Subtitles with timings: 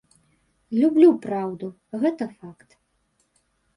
[0.83, 1.71] Люблю праўду,
[2.05, 2.69] гэта факт.